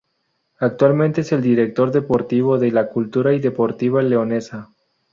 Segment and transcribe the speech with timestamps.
[0.57, 4.71] Actualmente es el Director Deportivo de la Cultural y Deportiva Leonesa.